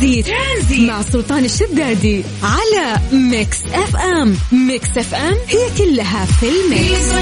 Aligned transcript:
ترانزيت, 0.00 0.26
ترانزيت. 0.26 0.90
مع 0.90 1.02
سلطان 1.02 1.44
الشدادي 1.44 2.24
على 2.42 2.96
Mix 3.12 3.64
FM. 3.64 4.34
Mix 4.68 4.98
FM 4.98 5.34
هي 5.48 5.78
كلها 5.78 6.24
في 6.24 6.46
ال 6.46 6.59
mix. 6.59 7.12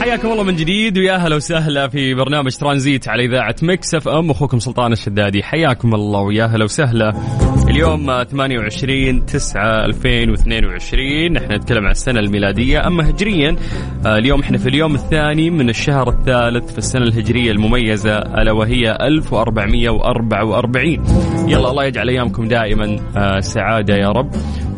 حياكم 0.00 0.32
الله 0.32 0.42
من 0.42 0.56
جديد 0.56 0.98
ويا 0.98 1.16
هلا 1.16 1.36
وسهلا 1.36 1.88
في 1.88 2.14
برنامج 2.14 2.56
ترانزيت 2.56 3.08
على 3.08 3.24
إذاعة 3.24 3.56
Mix 3.62 3.94
FM. 3.94 4.30
أخوكم 4.30 4.58
سلطان 4.58 4.92
الشدادي 4.92 5.42
حياكم 5.42 5.94
الله 5.94 6.20
ويا 6.20 6.46
هلا 6.46 6.64
وسهلا. 6.64 7.12
اليوم 7.74 8.24
28 8.24 9.26
9 9.26 9.84
2022 9.84 11.32
نحن 11.32 11.52
نتكلم 11.52 11.84
عن 11.84 11.90
السنة 11.90 12.20
الميلادية. 12.20 12.86
أما 12.86 13.10
هجريا 13.10 13.56
آه، 14.06 14.18
اليوم 14.18 14.40
إحنا 14.40 14.58
في 14.58 14.68
اليوم 14.68 14.94
الثاني 14.94 15.50
من 15.50 15.68
الشهر 15.68 16.08
الثالث 16.08 16.72
في 16.72 16.78
السنة 16.78 17.02
الهجرية 17.04 17.50
المميزة 17.50 18.16
ألا 18.18 18.52
وهي 18.52 18.98
1444 19.00 20.86
يلا 21.48 21.70
الله 21.70 21.84
يجعل 21.84 22.08
أيامكم 22.08 22.48
دائما 22.48 22.96
آه، 23.16 23.40
سعادة 23.40 23.94
يا 23.94 24.08
رب. 24.08 24.30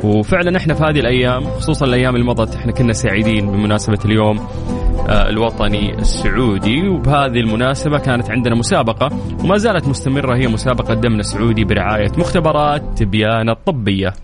وفعلا 0.05 0.57
إحنا 0.57 0.75
في 0.75 0.83
هذه 0.85 1.01
الأيام 1.01 1.45
خصوصا 1.45 1.87
الأيام 1.87 2.15
اللي 2.15 2.27
مضت 2.27 2.55
إحنا 2.55 2.73
كنا 2.73 2.93
سعيدين 2.93 3.47
بمناسبة 3.47 3.99
اليوم. 4.05 4.49
الوطني 5.07 5.99
السعودي. 5.99 6.89
وبهذه 6.89 7.41
المناسبة 7.41 7.99
كانت 7.99 8.31
عندنا 8.31 8.55
مسابقة 8.55 9.11
وما 9.45 9.59
زالت 9.59 9.89
مستمرة 9.89 10.37
هي 10.37 10.49
مسابقة 10.49 10.95
دمنا 10.95 11.21
السعودي 11.21 11.65
برعاية 11.65 12.13
مختبرات 12.19 12.83
تبيان 12.97 13.49
الطبية. 13.49 14.15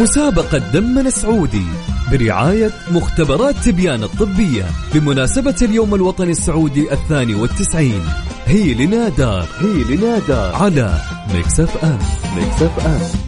مسابقة 0.00 0.58
دمنا 0.58 1.00
السعودي 1.00 1.66
برعاية 2.12 2.70
مختبرات 2.90 3.54
تبيان 3.54 4.02
الطبية 4.02 4.64
بمناسبة 4.94 5.56
اليوم 5.62 5.94
الوطني 5.94 6.30
السعودي 6.30 6.92
الثاني 6.92 7.34
والتسعين. 7.34 8.02
هي 8.46 8.74
لنا 8.74 9.08
دار 9.08 9.46
هي 9.58 9.96
لنا 9.96 10.18
دار 10.28 10.54
على 10.54 10.94
Mix 11.34 11.84
FM. 11.84 11.98
Mix 12.36 12.86
FM. 12.86 13.25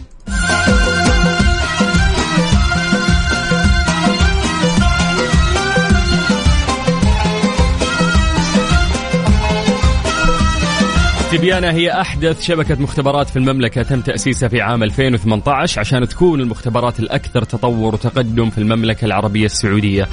تبيان 11.31 11.69
هي 11.71 12.01
أحدث 12.01 12.41
شبكة 12.41 12.81
مختبرات 12.81 13.29
في 13.29 13.37
المملكة. 13.37 13.83
تم 13.83 14.01
تأسيسها 14.01 14.49
في 14.49 14.61
عام 14.61 14.83
2018 14.83 15.79
عشان 15.79 16.07
تكون 16.07 16.41
المختبرات 16.41 16.99
الأكثر 16.99 17.43
تطور 17.43 17.93
وتقدم 17.93 18.49
في 18.49 18.57
المملكة 18.57 19.05
العربية 19.05 19.45
السعودية. 19.45 20.07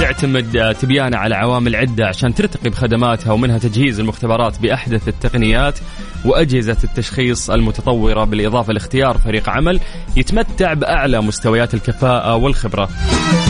تعتمد 0.00 0.74
تبيانة 0.80 1.16
على 1.16 1.34
عوامل 1.34 1.76
عدة 1.76 2.06
عشان 2.06 2.34
ترتقي 2.34 2.70
بخدماتها 2.70 3.32
ومنها 3.32 3.58
تجهيز 3.58 4.00
المختبرات 4.00 4.60
بأحدث 4.60 5.08
التقنيات 5.08 5.78
وأجهزة 6.24 6.76
التشخيص 6.84 7.50
المتطورة 7.50 8.24
بالإضافة 8.24 8.72
لاختيار 8.72 9.18
فريق 9.18 9.48
عمل 9.48 9.80
يتمتع 10.16 10.72
بأعلى 10.72 11.20
مستويات 11.20 11.74
الكفاءة 11.74 12.36
والخبرة. 12.36 12.88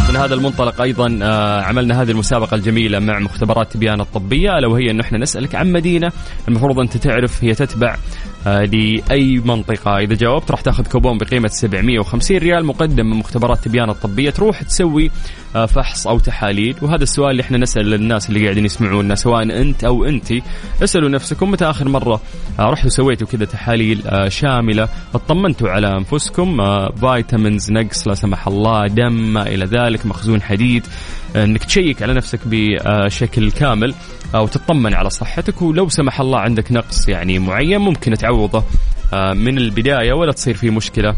من 0.09 0.17
هذا 0.17 0.35
المنطلق 0.35 0.81
أيضا 0.81 1.19
آه، 1.23 1.61
عملنا 1.61 2.03
هذه 2.03 2.11
المسابقة 2.11 2.55
الجميلة 2.55 2.99
مع 2.99 3.19
مختبرات 3.19 3.73
تبيان 3.73 4.01
الطبية. 4.01 4.59
ألا 4.59 4.69
وهي 4.69 4.91
أنه 4.91 5.01
إحنا 5.01 5.19
نسألك 5.19 5.55
عن 5.55 5.73
مدينة 5.73 6.13
المفروض 6.49 6.81
أن 6.81 6.89
تعرف 7.13 7.45
هي 7.45 7.55
تتبع 7.55 7.97
لأي 8.47 9.43
منطقة. 9.45 9.99
إذا 9.99 10.15
جاوبت 10.15 10.51
راح 10.51 10.61
تاخذ 10.61 10.87
كوبون 10.87 11.19
بقيمة 11.19 11.49
750 11.49 12.37
ريال 12.39 12.65
مقدم 12.65 13.07
من 13.07 13.17
مختبرات 13.17 13.59
تبيان 13.65 13.91
الطبية. 13.91 14.31
تروح 14.31 14.63
تسوي 14.63 15.11
آه، 15.57 15.67
فحص 15.67 16.07
أو 16.07 16.19
تحاليل. 16.19 16.77
وهذا 16.83 17.03
السؤال 17.03 17.31
اللي 17.31 17.43
إحنا 17.43 17.59
نسأل 17.59 17.91
للناس 17.91 18.29
اللي 18.29 18.45
قاعدين 18.45 18.65
يسمعونا 18.65 19.15
سواء 19.15 19.43
أنت 19.43 19.85
أو 19.85 20.05
أنت 20.05 20.33
اسألوا 20.83 21.09
نفسكم. 21.09 21.51
متى 21.51 21.65
آخر 21.65 21.89
مرة 21.89 22.21
آه، 22.59 22.71
رحتوا 22.71 22.91
سويتوا 22.91 23.27
كذا 23.27 23.45
تحاليل 23.45 24.03
شاملة 24.29 24.89
اطمنتوا 25.15 25.69
على 25.69 25.97
أنفسكم 25.97 26.57
vitamins 27.01 27.73
نقص 27.73 28.09
لا 28.09 28.15
سمح 28.15 28.49
الله 28.49 28.87
دم 28.87 29.33
ما 29.33 29.43
إلى 29.47 29.65
ذلك 29.65 30.07
مخزون 30.07 30.43
حديد 30.43 30.87
إنك 31.37 31.65
تشيك 31.65 32.03
على 32.03 32.15
نفسك 32.15 32.41
بشكل 32.47 33.51
كامل 33.51 33.95
أو 34.35 34.47
تطمن 34.47 34.95
على 34.95 35.11
صحتك. 35.11 35.63
ولو 35.63 35.89
سمح 35.89 36.21
الله 36.21 36.39
عندك 36.39 36.73
نقص 36.73 37.09
يعني 37.09 37.39
معين 37.39 37.79
ممكن 37.79 38.13
تعوضه 38.33 38.65
آه، 39.13 39.33
من 39.33 39.59
البداية 39.59 40.13
ولا 40.13 40.33
تصير 40.33 40.55
في 40.55 40.71
مشكلة 40.71 41.15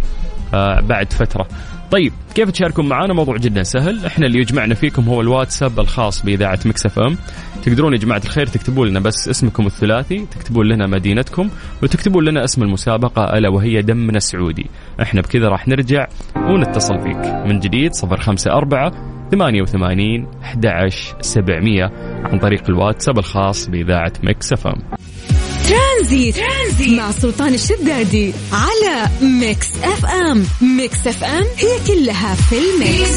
آه، 0.54 0.80
بعد 0.80 1.12
فترة. 1.12 1.47
طيب 1.91 2.12
كيف 2.34 2.50
تشاركون 2.50 2.88
معنا 2.88 3.14
موضوع 3.14 3.36
جدا 3.36 3.62
سهل. 3.62 4.06
إحنا 4.06 4.26
اللي 4.26 4.38
يجمعنا 4.38 4.75
فيكم 4.75 5.02
هو 5.08 5.20
الواتساب 5.20 5.80
الخاص 5.80 6.22
بإذاعة 6.22 6.58
Mix 6.66 6.98
FM. 6.98 7.16
تقدرون 7.62 7.92
يا 7.92 7.98
جماعة 7.98 8.22
الخير 8.25 8.47
تكتبوا 8.47 8.86
لنا 8.86 9.00
بس 9.00 9.28
اسمكم 9.28 9.66
الثلاثي 9.66 10.26
تكتبون 10.30 10.66
لنا 10.66 10.86
مدينتكم 10.86 11.48
وتكتبون 11.82 12.25
لنا 12.25 12.44
اسم 12.44 12.62
المسابقة 12.62 13.38
ألا 13.38 13.48
وهي 13.48 13.82
دمنا 13.82 14.16
السعودي. 14.16 14.66
إحنا 15.02 15.20
بكذا 15.20 15.48
راح 15.48 15.69
نرجع 15.69 16.06
ونتصل 16.36 16.98
فيك. 17.02 17.46
من 17.46 17.60
جديد 17.60 17.91
054 18.04 18.91
88 19.31 20.26
11 20.42 21.16
700 21.20 21.82
عن 22.25 22.38
طريق 22.38 22.62
الواتساب 22.69 23.19
الخاص 23.19 23.69
بإذاعة 23.69 24.12
Mix 24.22 24.52
FM. 24.52 24.82
ترانزيت. 26.04 26.37
ترانزيت. 26.37 26.98
مع 26.98 27.10
سلطان 27.10 27.54
الشدادي 27.54 28.32
على 28.53 29.09
Mix 29.22 29.69
FM. 29.82 30.47
Mix 30.76 31.06
FM 31.06 31.44
هي 31.56 31.78
كلها 31.87 32.34
في 32.34 32.56
ال 32.58 32.69
mix. 32.69 33.10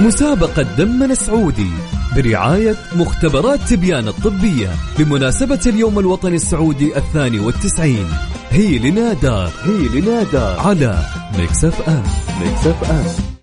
مسابقة 0.00 0.62
دمنا 0.62 1.04
السعودي 1.04 1.70
برعاية 2.16 2.76
مختبرات 2.96 3.60
تبيان 3.60 4.08
الطبية 4.08 4.70
بمناسبة 4.98 5.60
اليوم 5.66 5.98
الوطني 5.98 6.36
السعودي 6.36 6.96
الثاني 6.96 7.40
والتسعين. 7.40 8.08
هي 8.50 8.78
لنا 8.78 9.12
دار 9.12 9.52
هي 9.62 10.00
لنا 10.00 10.22
دار 10.22 10.60
على 10.60 11.06
Mix 11.38 11.64
FM. 11.64 12.04
Mix 12.40 12.66
FM. 12.66 13.33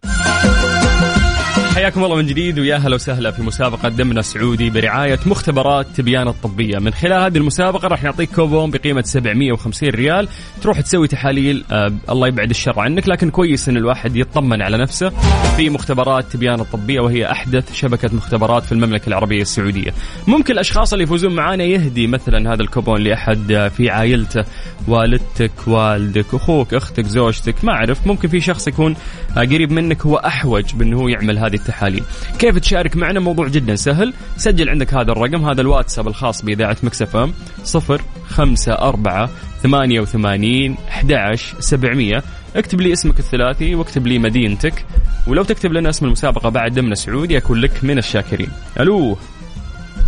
حياكم 1.76 2.04
الله 2.04 2.16
من 2.16 2.26
جديد 2.26 2.60
ويا 2.60 2.78
هلا 2.78 2.96
وسهلا 2.96 3.32
في 3.32 3.42
مسابقة 3.42 3.90
دمنا 3.90 4.22
سعودي 4.22 4.70
برعاية 4.70 5.20
مختبرات 5.26 5.88
تبيان 5.96 6.28
الطبية. 6.28 6.80
من 6.80 6.94
خلال 6.94 7.22
هذه 7.22 7.38
المسابقة 7.38 7.88
راح 7.88 8.04
نعطيك 8.04 8.30
كوبون 8.36 8.72
بقيمة 8.72 9.02
750 9.02 9.90
ريال. 9.90 10.28
تروح 10.62 10.82
تسوي 10.82 11.08
تحاليل 11.08 11.64
آه 11.72 11.92
الله 12.10 12.28
يبعد 12.28 12.50
الشر 12.50 12.80
عنك 12.80 13.10
لكن 13.10 13.30
كويس 13.30 13.70
إن 13.70 13.78
الواحد 13.78 14.16
يطمن 14.16 14.62
على 14.62 14.78
نفسه 14.78 15.10
في 15.58 15.70
مختبرات 15.70 16.26
تبيان 16.32 16.60
الطبية 16.60 17.00
وهي 17.00 17.32
أحدث 17.32 17.74
شبكة 17.74 18.10
مختبرات 18.16 18.64
في 18.64 18.72
المملكة 18.72 19.08
العربية 19.08 19.42
السعودية. 19.42 19.94
ممكن 20.28 20.54
الأشخاص 20.54 20.94
اللي 20.94 21.04
يفوزون 21.04 21.36
معانا 21.36 21.64
يهدي 21.64 22.08
مثلا 22.08 22.54
هذا 22.54 22.62
الكوبون 22.62 23.02
لأحد 23.02 23.52
آه، 23.52 23.68
في 23.68 23.90
عائلته 23.90 24.44
والدتك 24.88 25.68
والدك 25.68 26.34
أخوك 26.34 26.74
أختك 26.74 27.06
زوجتك 27.06 27.56
ما 27.64 27.72
أعرف 27.72 28.08
ممكن 28.08 28.28
في 28.28 28.40
شخص 28.40 28.68
يكون 28.68 28.96
آه، 29.38 29.40
قريب 29.40 29.72
منك 29.72 30.02
هو 30.06 30.16
أحوج 30.16 30.74
بأنه 30.74 31.00
هو 31.00 31.08
يعمل 31.08 31.38
هذه 31.40 31.61
التحاليل. 31.62 32.04
كيف 32.40 32.58
تشارك 32.58 32.98
معنا؟ 32.98 33.20
موضوع 33.20 33.48
جدا 33.48 33.76
سهل. 33.76 34.14
سجل 34.38 34.70
عندك 34.70 34.94
هذا 34.94 35.12
الرقم 35.12 35.50
هذا 35.50 35.62
الواتساب 35.62 36.08
الخاص 36.08 36.46
بإذاعة 36.46 36.78
مكسف 36.84 37.16
أم 37.16 37.34
صفر 37.64 38.02
خمسة 38.28 38.74
أربعة 38.74 39.30
ثمانية 39.64 40.00
وثمانين 40.00 40.78
أحد 40.90 41.36
سبعمية. 41.60 42.24
اكتب 42.56 42.82
لي 42.82 42.94
اسمك 42.94 43.20
الثلاثي 43.20 43.76
واكتب 43.76 44.08
لي 44.08 44.20
مدينتك 44.20 44.86
ولو 45.28 45.44
تكتب 45.44 45.74
لنا 45.74 45.90
اسم 45.90 46.06
المسابقة 46.06 46.50
بعد 46.50 46.74
ضمن 46.74 46.96
سعودي 46.96 47.38
أكون 47.38 47.62
لك 47.62 47.84
من 47.84 47.98
الشاكرين. 47.98 48.50
ألو. 48.80 49.18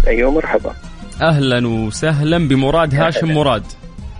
أيوة 0.08 0.31
مرحبا. 0.31 0.74
أهلا 1.22 1.68
وسهلا 1.68 2.47
بمراد 2.47 2.96
هاشم 2.96 3.31
مراد. 3.31 3.63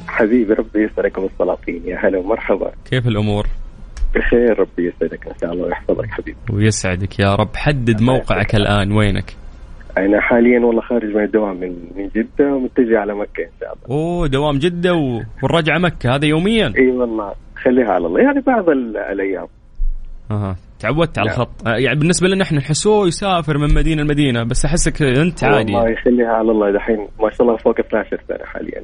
حبيبي 0.08 0.54
ربي 0.54 0.84
يسعدكم 0.84 1.30
السلاطين 1.34 1.82
يا 1.86 2.08
هلا 2.08 2.18
ومرحبا. 2.18 2.72
كيف 2.92 3.08
الأمور؟ 3.08 3.48
بخير 4.16 4.60
ربي 4.60 4.88
يسعدك. 4.88 5.28
ان 5.28 5.34
شاء 5.42 5.54
الله 5.54 5.66
ويحفظك 5.66 6.10
حبيبي. 6.10 6.38
ويسعدك 6.54 7.20
يا 7.20 7.36
رب. 7.36 7.56
حدد 7.56 8.02
موقعك 8.02 8.56
الآن. 8.56 8.92
وينك؟ 8.92 9.36
أنا 9.98 10.22
حاليا 10.22 10.60
والله 10.60 10.82
خارج 10.82 11.16
من 11.16 11.24
الدوام 11.24 11.60
من 11.60 11.70
من 11.96 12.08
جدة 12.16 12.54
ومتجه 12.56 13.00
على 13.00 13.14
مكة 13.16 13.44
إن 13.44 13.50
شاء 13.60 13.74
الله. 13.74 13.98
أوه 13.98 14.28
دوام 14.28 14.58
جدة 14.58 14.94
و... 14.94 15.22
والرجعة 15.44 15.78
مكة. 15.78 16.16
هذا 16.16 16.26
يوميا. 16.26 16.74
إي 16.78 16.88
والله. 16.88 17.34
خليها 17.56 17.92
على 17.92 18.08
الله. 18.08 18.22
يعني 18.22 18.42
بعض 18.42 18.70
الأيام. 19.12 19.48
أها. 20.32 20.56
تعودت 20.80 21.20
على 21.20 21.30
نعم. 21.30 21.42
الخط. 21.42 21.68
آه، 21.68 21.76
يعني 21.78 22.00
بالنسبة 22.00 22.28
لنا 22.28 22.44
إحنا 22.44 22.58
نحسوه 22.58 23.08
يسافر 23.08 23.58
من 23.58 23.74
مدينة 23.74 24.04
لمدينة. 24.04 24.44
بس 24.44 24.66
أحسك 24.66 25.02
أنت 25.02 25.44
عادي 25.44 25.74
والله 25.74 25.90
يخليها 25.90 26.28
على 26.32 26.52
الله. 26.52 26.72
دحين 26.72 27.08
ما 27.20 27.30
شاء 27.32 27.42
الله 27.42 27.58
فوق 27.58 27.80
12 27.80 28.22
سنة 28.28 28.46
حاليا. 28.46 28.84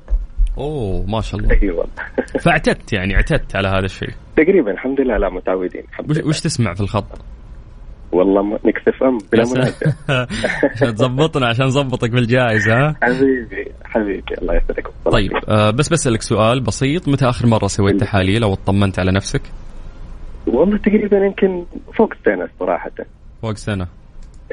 أوه 0.57 1.05
ما 1.07 1.21
شاء 1.21 1.39
الله. 1.39 1.61
إي 1.63 1.69
والله. 1.69 1.93
فاعتدت 2.43 2.93
يعني 2.93 3.15
اعتدت 3.15 3.55
على 3.55 3.67
هذا 3.67 3.85
الشيء. 3.85 4.13
تقريبا 4.43 4.71
الحمد 4.71 5.01
لله 5.01 5.17
لا 5.17 5.29
متعودين 5.29 5.83
وش. 6.09 6.17
وش 6.17 6.41
تسمع 6.41 6.73
في 6.73 6.81
الخط؟ 6.81 7.21
والله 8.11 8.59
Mix 8.65 9.03
FM 9.03 9.17
بلا 9.31 9.43
منازع. 9.53 9.91
تظبطنا 10.91 11.47
عشان 11.47 11.65
نظبطك 11.65 12.09
بالجائزة 12.09 12.73
ها؟ 12.73 12.95
حبيبي 13.03 13.71
حبيبي 13.83 14.33
الله 14.41 14.55
يسعدك. 14.55 14.87
طيب 15.05 15.31
آه 15.49 15.71
بس 15.71 15.89
بسألك 15.89 16.21
سؤال 16.21 16.61
بسيط. 16.61 17.07
متى 17.07 17.25
آخر 17.25 17.47
مرة 17.47 17.67
سويت 17.67 17.95
تحاليل 17.95 18.43
أو 18.43 18.53
اطمنت 18.53 18.99
على 18.99 19.11
نفسك؟ 19.11 19.41
والله 20.47 20.77
تقريبا 20.77 21.17
يمكن 21.17 21.65
فوق 21.97 22.13
سنة 22.25 22.49
صراحة. 22.59 22.91
فوق 23.41 23.53
سنة. 23.53 23.87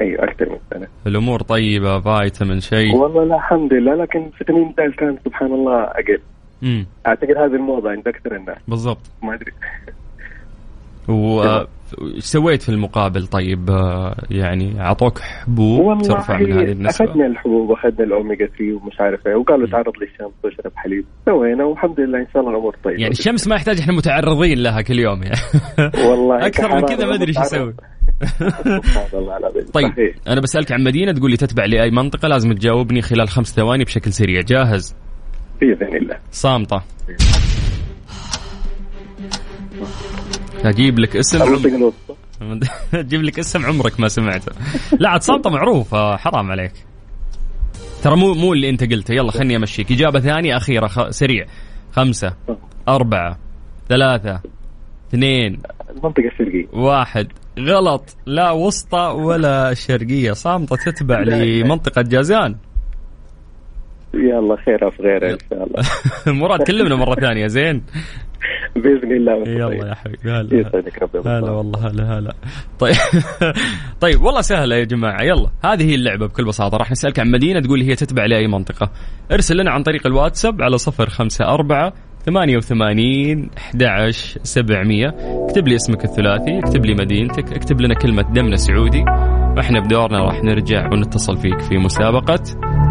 أيوه 0.01 0.23
أكثر 0.23 0.49
من 0.49 0.57
سنة. 0.73 0.87
الأمور 1.07 1.41
طيبة 1.41 1.99
فايتامين 1.99 2.59
شيء. 2.59 2.95
والله 2.95 3.23
لا 3.23 3.35
الحمد 3.35 3.73
لله 3.73 3.95
لكن 3.95 4.29
فيتامين 4.37 4.73
د 4.77 4.81
كان 4.97 5.17
سبحان 5.25 5.53
الله 5.53 5.83
أقل. 5.83 6.19
امم 6.63 6.85
أعتقد 7.07 7.37
هذه 7.37 7.55
الموضة 7.55 7.89
عند 7.89 8.07
أكثر 8.07 8.35
الناس. 8.35 8.57
بالضبط. 8.67 9.11
ما 9.23 9.33
أدري. 9.33 9.51
وايش 11.07 11.67
سويت 12.19 12.61
في 12.61 12.69
المقابل؟ 12.69 13.27
طيب 13.27 13.69
آه، 13.69 14.15
يعني 14.31 14.81
أعطوك 14.81 15.19
حبوب 15.19 16.01
ترفع 16.01 16.37
من 16.37 16.51
هذه 16.51 16.71
النسبة؟ 16.71 17.05
أخذنا 17.05 17.25
الحبوب 17.25 17.69
وأخذنا 17.69 18.03
الاوميجا 18.03 18.45
3 18.45 18.73
ومش 18.73 18.99
عارف 18.99 19.27
إيه 19.27 19.35
وقالوا 19.35 19.67
تعرض 19.67 19.93
للشمس 20.01 20.33
واشرب 20.43 20.71
حليب 20.75 21.05
سوينا 21.25 21.65
والحمد 21.65 21.99
لله 21.99 22.19
إن 22.19 22.27
شاء 22.33 22.41
الله 22.41 22.51
الأمور 22.51 22.75
طيبة. 22.83 23.01
يعني 23.01 23.11
الشمس 23.11 23.47
ما 23.47 23.55
يحتاج 23.55 23.79
إحنا 23.79 23.93
متعرضين 23.93 24.57
لها 24.57 24.81
كل 24.81 24.99
يوم 24.99 25.23
يعني. 25.23 25.39
والله 26.09 26.37
أكثر 26.47 26.75
من 26.75 26.81
كذا 26.81 27.05
ما 27.05 27.15
أدري 27.15 27.27
إيش 27.27 27.37
أسوي 27.37 27.73
طيب. 29.73 29.87
صحيح. 29.87 30.15
أنا 30.27 30.41
بسألك 30.41 30.71
عن 30.71 30.83
مدينة 30.83 31.11
تقول 31.11 31.31
لي 31.31 31.37
تتبع 31.37 31.65
لأي 31.65 31.91
منطقة 31.91 32.27
لازم 32.27 32.53
تجاوبني 32.53 33.01
خلال 33.01 33.29
خمس 33.29 33.55
ثواني 33.55 33.83
بشكل 33.83 34.11
سريع. 34.11 34.41
جاهز؟ 34.41 34.95
بإذن 35.61 35.95
الله. 35.95 36.17
صامطة. 36.31 36.81
أجيب 40.63 40.99
لك 40.99 41.15
اسم. 41.15 41.41
أجيب 42.93 43.23
لك 43.23 43.39
اسم 43.39 43.65
عمرك 43.65 43.99
ما 43.99 44.07
سمعته. 44.07 44.51
لا 44.99 45.09
عاد 45.09 45.21
صامتة 45.21 45.49
معروف 45.49 45.95
حرام 45.95 46.51
عليك. 46.51 46.73
ترى 48.03 48.15
مو 48.15 48.33
مو 48.33 48.53
اللي 48.53 48.69
أنت 48.69 48.83
قلته. 48.93 49.13
يلا 49.13 49.31
خلني 49.31 49.55
أمشيك. 49.55 49.91
إجابة 49.91 50.19
ثانية 50.19 50.57
أخيرة 50.57 50.87
خ... 50.87 51.09
سريع. 51.09 51.45
خمسة 51.91 52.33
أربعة 52.87 53.37
ثلاثة 53.89 54.41
اثنين 55.09 55.61
المنطقة 55.89 56.27
الشرقيه 56.27 56.67
واحد. 56.73 57.27
غلط. 57.59 58.15
لا 58.25 58.51
وسطى 58.51 59.13
ولا 59.15 59.73
شرقية. 59.73 60.31
صامتة 60.31 60.75
تتبع 60.75 61.19
لمنطقة 61.19 62.01
جازان. 62.01 62.55
يلا 64.29 64.55
خير 64.65 64.91
في 64.91 65.03
غيره 65.03 65.31
إن 65.33 65.37
شاء 65.49 65.63
الله. 65.63 65.83
مراد 66.41 66.63
كلمنا 66.63 66.95
مرة 66.95 67.15
ثانية 67.15 67.47
زين. 67.47 67.83
بإذن 68.75 69.11
الله 69.11 69.33
يلا 69.47 69.87
يا 69.87 69.95
حبيبي 69.95 70.31
هلا 70.31 70.59
يسعدك 70.59 71.01
ربي 71.01 71.19
هلا 71.29 71.51
والله 71.51 71.87
هلا 71.87 72.17
هلا. 72.17 72.33
طيب 72.79 72.95
طيب 74.01 74.21
والله 74.21 74.41
سهلة 74.41 74.75
يا 74.75 74.83
جماعة. 74.83 75.23
يلا 75.23 75.49
هذه 75.65 75.89
هي 75.89 75.95
اللعبة 75.95 76.27
بكل 76.27 76.45
بساطة. 76.45 76.77
راح 76.77 76.91
نسألك 76.91 77.19
عن 77.19 77.31
مدينة 77.31 77.59
تقول 77.59 77.81
هي 77.81 77.95
تتبع 77.95 78.25
لأي 78.25 78.47
منطقة. 78.47 78.91
ارسل 79.31 79.57
لنا 79.57 79.71
عن 79.71 79.83
طريق 79.83 80.07
الواتساب 80.07 80.61
على 80.61 80.77
صفر 80.77 81.09
خمسة 81.09 81.45
أربعة 81.45 81.93
ثمانية 82.25 82.57
وثمانين 82.57 83.49
أحد 83.57 83.83
عشر 83.83 84.39
سبعمية. 84.43 85.07
اكتب 85.49 85.67
لي 85.67 85.75
اسمك 85.75 86.05
الثلاثي 86.05 86.59
اكتب 86.59 86.85
لي 86.85 86.93
مدينتك 86.93 87.53
اكتب 87.53 87.81
لنا 87.81 87.93
كلمة 87.93 88.21
دمنا 88.33 88.55
سعودي. 88.55 89.03
وإحنا 89.57 89.79
بدورنا 89.79 90.23
راح 90.23 90.43
نرجع 90.43 90.89
ونتصل 90.93 91.37
فيك 91.37 91.61
في 91.61 91.77
مسابقة 91.77 92.43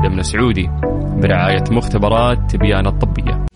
دمنا 0.04 0.22
سعودي 0.22 0.70
برعاية 1.22 1.64
مختبرات 1.70 2.38
تبيان 2.50 2.86
الطبية. 2.86 3.46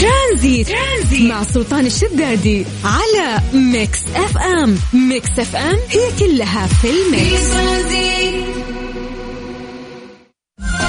ترانزيت. 0.00 0.68
ترانزيت 0.68 1.30
مع 1.30 1.42
سلطان 1.42 1.86
الشدادي 1.86 2.64
على 2.84 3.38
Mix 3.54 4.04
FM. 4.16 4.76
Mix 5.08 5.38
FM 5.38 5.76
هي 5.90 6.18
كلها 6.18 6.66
في 6.66 6.88
ال 6.90 7.03
mix. 7.03 7.54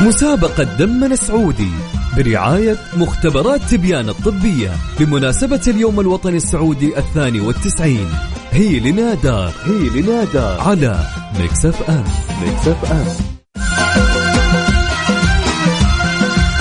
مسابقة 0.01 0.63
دمنا 0.63 1.05
السعودي 1.05 1.71
برعاية 2.17 2.77
مختبرات 2.97 3.61
تبيان 3.61 4.09
الطبية 4.09 4.71
بمناسبة 4.99 5.61
اليوم 5.67 5.99
الوطني 5.99 6.37
السعودي 6.37 6.97
الثاني 6.97 7.39
والتسعين. 7.39 8.09
هي 8.53 8.79
لنا 8.79 9.15
دار 9.15 9.51
هي 9.65 10.01
لنا 10.01 10.20
دار 10.20 10.39
على 10.39 10.99
Mix 11.39 11.65
FM 11.65 12.03
Mix 12.43 12.67
FM 12.67 13.33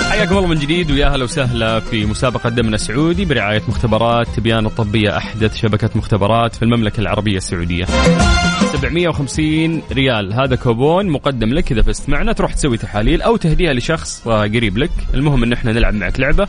حياكم 0.09 0.37
الله 0.37 0.47
من 0.47 0.59
جديد 0.59 0.91
ويا 0.91 1.07
هلا 1.07 1.23
وسهلا 1.23 1.79
في 1.79 2.05
مسابقة 2.05 2.49
دمنا 2.49 2.75
السعودي 2.75 3.25
برعاية 3.25 3.61
مختبرات 3.67 4.27
تبيان 4.27 4.65
الطبية 4.65 5.17
أحدث 5.17 5.55
شبكة 5.55 5.89
مختبرات 5.95 6.55
في 6.55 6.63
المملكة 6.63 6.99
العربية 7.01 7.37
السعودية. 7.37 7.85
750 7.85 9.81
ريال. 9.91 10.33
هذا 10.33 10.55
كوبون 10.55 11.09
مقدم 11.09 11.49
لك 11.49 11.71
إذا 11.71 11.81
فزت 11.81 12.09
معنا 12.09 12.33
تروح 12.33 12.53
تسوي 12.53 12.77
تحاليل 12.77 13.21
أو 13.21 13.35
تهديها 13.35 13.73
لشخص 13.73 14.27
قريب 14.27 14.77
لك. 14.77 14.91
المهم 15.13 15.43
أن 15.43 15.53
إحنا 15.53 15.71
نلعب 15.71 15.93
معك 15.93 16.19
لعبة. 16.19 16.47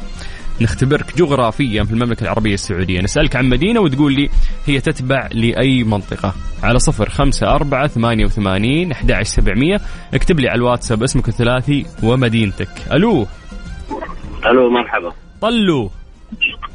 نختبرك 0.61 1.17
جغرافيا 1.17 1.85
في 1.85 1.93
المملكة 1.93 2.23
العربية 2.23 2.55
السعودية. 2.55 3.01
نسألك 3.01 3.37
عن 3.37 3.49
مدينة 3.49 3.81
وتقول 3.81 4.13
لي 4.15 4.31
هي 4.67 4.81
تتبع 4.81 5.29
لأي 5.33 5.85
منطقة. 5.85 6.35
على 6.63 6.79
صفر 6.79 7.09
خمسة 7.09 7.55
أربعة 7.55 7.87
ثمانية 7.87 8.25
وثمانين 8.25 8.93
أحد 8.93 9.23
سبعمية. 9.23 9.81
اكتب 10.15 10.41
لي 10.41 10.49
على 10.49 10.59
الواتساب 10.59 11.03
اسمك 11.03 11.29
الثلاثي 11.29 11.87
ومدينتك. 12.03 12.69
ألو. 12.93 13.27
ألو 14.47 14.71
مرحبا. 14.71 15.13
طلو. 15.41 15.91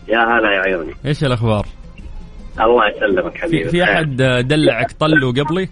يا 0.08 0.20
هلا 0.20 0.52
يا 0.56 0.60
عيوني. 0.60 0.94
إيش 1.06 1.24
الأخبار؟ 1.24 1.66
الله 2.60 2.84
يسلمك 2.88 3.31
في, 3.31 3.42
حبيبي 3.42 3.70
في 3.70 3.84
أحد 3.84 4.16
دلعك 4.48 4.92
طلو 4.92 5.30
قبلي؟ 5.31 5.70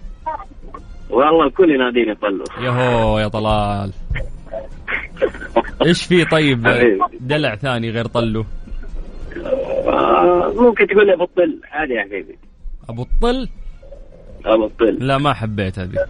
والله 1.10 1.46
الكل 1.46 1.70
يناديني 1.70 2.14
طلو. 2.14 2.44
يهو 2.64 3.18
يا 3.18 3.28
طلال. 3.28 3.92
إيش 5.86 6.06
في 6.06 6.24
طيب. 6.24 6.62
دلع 7.20 7.54
ثاني 7.54 7.90
غير 7.90 8.06
طلو؟ 8.06 8.44
آه، 9.86 10.52
ممكن 10.56 10.86
تقول 10.86 11.06
لي 11.06 11.14
أبو 11.14 11.24
الطل 11.24 11.60
عادي 11.72 11.94
يا 11.94 12.02
حبيبي 12.02 12.38
أبو 12.88 13.02
الطل؟ 13.02 13.48
أبو 14.46 14.64
الطل 14.64 15.06
لا 15.06 15.18
ما 15.18 15.32
حبيت 15.32 15.78
هذه 15.78 16.06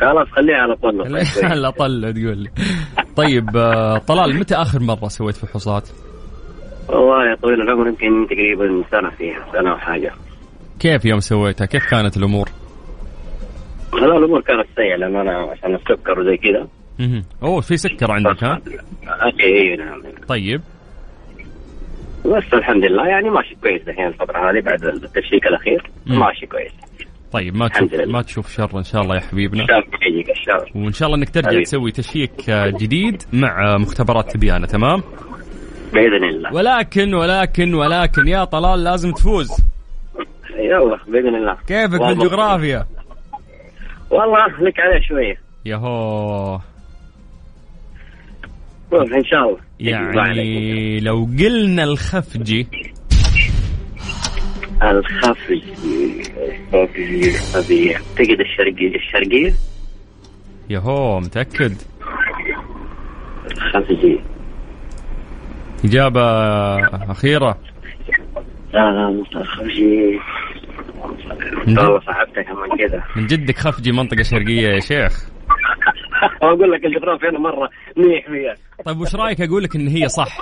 خلاص 0.00 0.28
خليها 0.28 0.56
على 0.56 0.76
طلو 0.76 1.04
طيب. 1.04 1.52
لا 1.52 1.70
طلو 1.70 2.10
تقول 2.10 2.38
لي 2.38 2.50
طيب 3.16 3.56
آه، 3.56 3.98
طلال 3.98 4.38
متى 4.38 4.54
آخر 4.54 4.80
مرة 4.80 5.08
سويت 5.08 5.36
فحوصات؟ 5.36 5.88
والله 6.88 7.30
يا 7.30 7.34
طويل 7.34 7.60
العمر 7.60 7.88
يمكن 7.88 8.26
تقريبا 8.26 8.84
سنة 8.90 9.10
فيها 9.10 9.46
سنة 9.52 9.72
وحاجة 9.72 10.12
كيف 10.80 11.04
يوم 11.04 11.20
سويتها؟ 11.20 11.64
كيف 11.64 11.90
كانت 11.90 12.16
الأمور؟ 12.16 12.48
لا 13.92 14.16
الأمور 14.16 14.40
كانت 14.40 14.66
سيئة 14.76 14.96
لأن 14.96 15.16
أنا 15.16 15.38
عشان 15.38 15.74
السكر 15.74 16.20
وزي 16.20 16.36
كذا 16.36 16.68
مهم. 17.00 17.24
أوه 17.42 17.60
في 17.60 17.76
سكر 17.76 18.10
عندك 18.12 18.44
ها؟ 18.44 18.60
اي 19.40 19.76
نعم 19.76 20.02
طيب 20.28 20.60
بس 22.24 22.44
الحمد 22.54 22.84
لله 22.84 23.06
يعني 23.08 23.30
ماشي 23.30 23.56
كويس 23.62 23.88
الحين 23.88 24.06
الفترة 24.06 24.50
هذه 24.50 24.60
بعد 24.60 24.84
التشيك 24.84 25.46
الأخير 25.46 25.90
مم. 26.06 26.18
ماشي 26.18 26.46
كويس 26.46 26.72
طيب 27.32 27.56
ما 27.56 27.68
تشوف. 27.68 27.94
ما 27.94 28.22
تشوف 28.22 28.52
شر 28.52 28.78
إن 28.78 28.82
شاء 28.84 29.02
الله 29.02 29.14
يا 29.14 29.20
حبيبنا 29.20 29.66
وإن 30.74 30.92
شاء 30.92 31.06
الله 31.08 31.18
إنك 31.18 31.30
ترجع 31.30 31.48
حبيبي. 31.48 31.64
تسوي 31.64 31.90
تشيك 31.92 32.50
آه، 32.50 32.66
جديد 32.70 33.22
مع 33.32 33.76
مختبرات 33.78 34.30
تبيانه 34.32 34.66
تمام؟ 34.66 35.02
بإذن 35.92 36.24
الله 36.28 36.54
ولكن 36.54 37.14
ولكن 37.14 37.74
ولكن 37.74 38.28
يا 38.28 38.44
طلال 38.44 38.84
لازم 38.84 39.12
تفوز 39.12 39.48
يلا 40.56 40.98
بإذن 41.08 41.34
الله 41.34 41.56
كيفك. 41.66 42.00
بالجغرافيا 42.00 42.86
والله 44.10 44.46
لك 44.60 44.80
عليه 44.80 45.00
شوية 45.08 45.36
يهو 45.64 46.60
إن 48.92 49.24
شاء 49.24 49.48
الله. 49.48 49.58
يعني 49.80 51.00
لو 51.00 51.28
قلنا 51.38 51.84
الخفجي. 51.84 52.66
الخفج 54.82 55.62
الخفج 56.74 57.24
الخفج 57.28 57.94
تجد 58.16 58.40
الشرقية؟ 58.40 58.96
الشرقية 58.96 59.52
يهو 60.70 61.20
متأكد؟ 61.20 61.74
الخفجي. 63.52 64.20
إجابة 65.84 66.22
أخيرة. 67.10 67.58
آه 68.74 69.24
الخفجي. 69.36 70.20
من 71.66 71.78
والله 71.78 72.00
صاحبتك 72.00 72.46
من 72.48 72.78
كذا 72.78 73.02
من 73.16 73.26
جدك 73.26 73.58
خفجي 73.58 73.92
منطقة 73.92 74.22
شرقية 74.22 74.68
يا 74.68 74.80
شيخ. 74.80 75.30
أقول 76.42 76.72
لك 76.72 76.84
الجغرافيا 76.84 77.28
أنا 77.28 77.38
مرة 77.38 77.70
منيح 77.96 78.26
فيها. 78.26 78.54
طيب 78.84 79.00
وش 79.00 79.14
رأيك 79.14 79.40
أقول 79.40 79.62
لك 79.62 79.76
إن 79.76 79.88
هي 79.88 80.08
صح؟ 80.08 80.38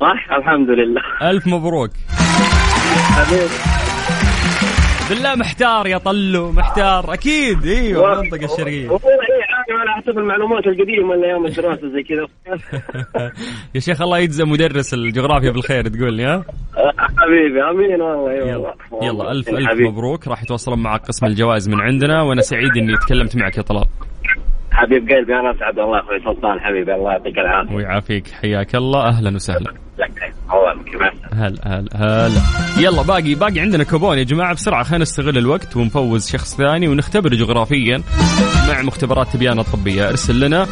صح؟ 0.00 0.32
الحمد 0.32 0.70
لله 0.70 1.02
ألف 1.30 1.46
مبروك. 1.46 1.90
حبيبي. 3.10 3.54
بالله 5.10 5.34
محتار 5.34 5.86
يا 5.86 5.98
طلو 5.98 6.52
محتار. 6.52 7.14
أكيد 7.14 7.66
أيوه 7.66 8.12
المنطقة 8.12 8.44
الشرقية. 8.44 8.88
على 9.70 9.90
حسب 9.90 10.18
المعلومات 10.18 10.66
القديمة 10.66 11.14
اللي 11.14 11.26
أيام 11.26 11.46
الدراسة 11.46 11.88
زي 11.88 12.02
كذا. 12.02 12.26
يا 13.74 13.80
شيخ 13.80 14.02
الله 14.02 14.18
يجزى 14.18 14.44
مدرس 14.44 14.94
الجغرافيا 14.94 15.50
بالخير 15.50 15.88
تقول 15.88 16.14
لي 16.14 16.24
ها؟ 16.24 16.44
حبيبي 16.98 17.62
آمين. 17.70 18.00
والله 18.02 18.32
يلا. 18.32 18.74
والله. 18.90 19.06
يلا 19.08 19.32
ألف 19.32 19.48
حبيبي. 19.48 19.88
مبروك. 19.88 20.28
راح 20.28 20.42
يتواصلون 20.42 20.82
معك 20.82 21.00
قسم 21.06 21.26
الجوائز 21.26 21.68
من 21.68 21.80
عندنا 21.80 22.22
وأنا 22.22 22.40
سعيد 22.40 22.76
إني 22.76 22.96
تكلمت 22.96 23.36
معك 23.36 23.56
يا 23.56 23.62
طلال. 23.62 23.86
حبيب 24.80 25.08
قلبي 25.10 25.34
أنا 25.34 25.50
أسعد 25.50 25.78
الله 25.78 26.00
أخوي 26.00 26.18
سلطان 26.24 26.60
حبيبي 26.60 26.94
الله 26.94 27.12
يعطيك 27.12 27.38
العافية. 27.38 27.74
ويعافيك 27.74 28.28
حياك 28.28 28.74
الله. 28.74 29.08
أهلا 29.08 29.34
وسهلا. 29.34 29.74
هلا 31.32 31.60
هلا 31.64 31.88
هلا. 31.94 32.40
يلا 32.78 33.02
باقي 33.02 33.34
باقي 33.34 33.60
عندنا 33.60 33.84
كوبون 33.84 34.18
يا 34.18 34.22
جماعة 34.22 34.54
بسرعة. 34.54 34.82
خلينا 34.82 35.02
نستغل 35.02 35.38
الوقت 35.38 35.76
ونفوز 35.76 36.30
شخص 36.30 36.56
ثاني 36.56 36.88
ونختبر 36.88 37.34
جغرافيا 37.34 38.02
مع 38.68 38.82
مختبرات 38.82 39.28
تبيان 39.28 39.58
الطبيه 39.58 40.08
ارسل 40.08 40.40
لنا 40.40 40.62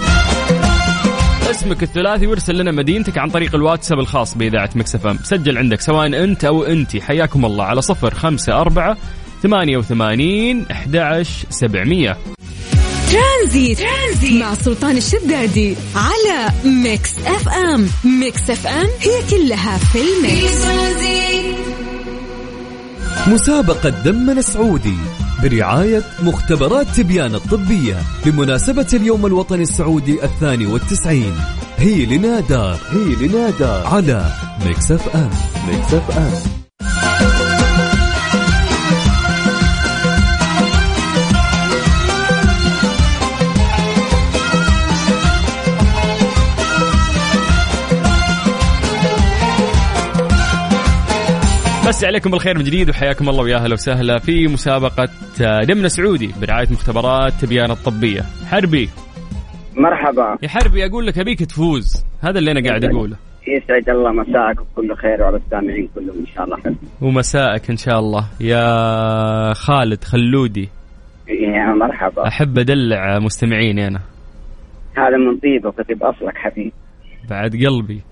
اسمك 1.50 1.82
الثلاثي 1.82 2.26
وارسل 2.26 2.58
لنا 2.58 2.70
مدينتك 2.70 3.18
عن 3.18 3.28
طريق 3.28 3.54
الواتساب 3.54 3.98
الخاص 3.98 4.38
بإذاعة 4.38 4.70
Mix 4.76 5.06
FM. 5.06 5.16
سجل 5.16 5.58
عندك 5.58 5.80
سواء 5.80 6.24
أنت 6.24 6.44
أو 6.44 6.62
أنت. 6.62 6.96
حياكم 6.96 7.44
الله 7.44 7.64
على 7.64 7.80
صفر 7.80 8.14
خمسة 8.14 8.60
أربعة 8.60 8.96
ثمانية 9.42 9.76
وثمانين 9.76 10.66
أحد 10.70 11.22
سبعمية. 11.50 12.16
ترانزيت. 13.10 13.78
ترانزيت. 13.78 14.42
مع 14.42 14.54
سلطان 14.54 14.96
الشدادي 14.96 15.76
على 15.94 16.52
Mix 16.64 17.18
FM. 17.26 17.88
Mix 18.04 18.50
FM 18.50 18.88
هي 19.00 19.22
كلها 19.30 19.78
في 19.78 19.98
ال 19.98 20.12
mix. 20.12 20.64
مسابقة 23.26 23.88
دمنا 23.88 24.32
السعودي 24.32 24.96
برعاية 25.42 26.02
مختبرات 26.22 26.86
تبيان 26.96 27.34
الطبية 27.34 27.96
بمناسبة 28.24 28.86
اليوم 28.92 29.26
الوطني 29.26 29.62
السعودي 29.62 30.24
الثاني 30.24 30.66
والتسعين. 30.66 31.34
هي 31.78 32.06
لنا 32.06 32.41
دار 32.41 32.76
هي 32.90 33.26
لنا 33.26 33.56
دار 33.56 33.86
على 33.88 34.32
Mix 34.66 34.92
FM. 34.92 35.30
Mix 35.68 35.94
FM. 35.94 36.57
مسي 51.88 52.06
عليكم 52.06 52.30
بالخير 52.30 52.58
من 52.58 52.64
جديد 52.64 52.90
وحياكم 52.90 53.28
الله 53.28 53.42
ويا 53.42 53.56
أهلا 53.56 53.72
وسهلا 53.72 54.18
في 54.18 54.46
مسابقة 54.46 55.08
دمنا 55.62 55.88
سعودي 55.88 56.30
برعاية 56.40 56.66
مختبرات 56.70 57.32
تبيان 57.32 57.70
الطبية. 57.70 58.22
حربي. 58.50 58.88
مرحبا. 59.76 60.38
يا 60.42 60.48
حربي 60.48 60.86
أقول 60.86 61.06
لك 61.06 61.18
أبيك 61.18 61.44
تفوز. 61.44 62.04
هذا 62.20 62.38
اللي 62.38 62.50
أنا 62.50 62.68
قاعد 62.68 62.84
أقوله. 62.84 63.16
يسعد 63.46 63.88
الله 63.88 64.12
مساءك 64.12 64.56
بكل 64.56 64.96
خير 64.96 65.22
وعلى 65.22 65.36
السامعين 65.36 65.88
كلهم 65.94 66.18
إن 66.18 66.26
شاء 66.34 66.44
الله. 66.44 66.56
خير 66.56 66.74
ومساءك 67.00 67.70
إن 67.70 67.76
شاء 67.76 67.98
الله. 67.98 68.28
يا 68.40 69.52
خالد 69.52 70.04
خلودي. 70.04 70.68
يا 71.28 71.74
مرحبا. 71.74 72.28
أحب 72.28 72.58
أدلع 72.58 73.18
مستمعيني 73.18 73.86
أنا. 73.86 74.00
هذا 74.96 75.16
من 75.16 75.38
طيبك 75.38 75.78
وطيب 75.78 76.02
أصلك 76.02 76.36
حبيبي. 76.36 76.72
بعد 77.30 77.50
قلبي. 77.50 78.02